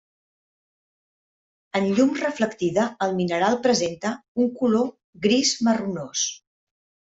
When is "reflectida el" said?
2.21-3.15